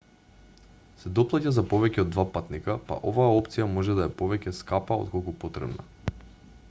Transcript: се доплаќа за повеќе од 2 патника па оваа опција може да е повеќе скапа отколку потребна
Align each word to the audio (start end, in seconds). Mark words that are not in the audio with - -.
се 1.01 1.11
доплаќа 1.19 1.51
за 1.57 1.63
повеќе 1.73 2.01
од 2.03 2.09
2 2.15 2.25
патника 2.37 2.77
па 2.87 2.97
оваа 3.11 3.37
опција 3.43 3.69
може 3.75 3.99
да 4.01 4.09
е 4.09 4.15
повеќе 4.23 4.55
скапа 4.63 5.01
отколку 5.05 5.39
потребна 5.47 5.89